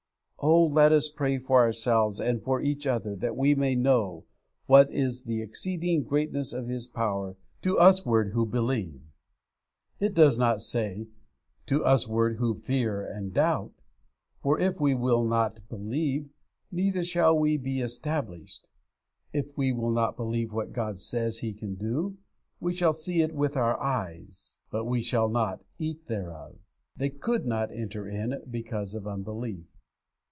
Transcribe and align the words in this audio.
_'Oh, 0.43 0.65
let 0.65 0.91
us 0.91 1.07
pray 1.07 1.37
for 1.37 1.59
ourselves 1.59 2.19
and 2.19 2.41
for 2.41 2.63
each 2.63 2.87
other, 2.87 3.15
that 3.15 3.37
we 3.37 3.53
may 3.53 3.75
know 3.75 4.25
'what 4.65 4.89
is 4.91 5.25
the 5.25 5.39
exceeding 5.39 6.01
greatness 6.01 6.51
of 6.51 6.67
His 6.67 6.87
power 6.87 7.35
to 7.61 7.77
usward 7.79 8.31
who 8.31 8.47
believe.' 8.47 9.03
It 9.99 10.15
does 10.15 10.39
not 10.39 10.59
say, 10.59 11.05
'to 11.67 11.83
usward 11.85 12.37
who 12.37 12.55
fear 12.55 13.05
and 13.05 13.31
doubt;' 13.31 13.83
for 14.41 14.59
if 14.59 14.79
we 14.81 14.95
will 14.95 15.23
not 15.23 15.59
believe, 15.69 16.31
neither 16.71 17.03
shall 17.03 17.37
we 17.37 17.55
be 17.57 17.79
established. 17.79 18.71
If 19.31 19.55
we 19.55 19.71
will 19.71 19.91
not 19.91 20.17
believe 20.17 20.51
what 20.51 20.73
God 20.73 20.97
says 20.97 21.37
He 21.39 21.53
can 21.53 21.75
do, 21.75 22.17
we 22.59 22.73
shall 22.73 22.93
see 22.93 23.21
it 23.21 23.35
with 23.35 23.55
our 23.55 23.79
eyes, 23.79 24.59
but 24.71 24.85
we 24.85 25.01
shall 25.03 25.29
not 25.29 25.61
eat 25.77 26.07
thereof. 26.07 26.55
'They 26.97 27.11
could 27.11 27.45
not 27.45 27.71
enter 27.71 28.07
in 28.09 28.41
because 28.49 28.95
of 28.95 29.05
unbelief.' 29.05 29.67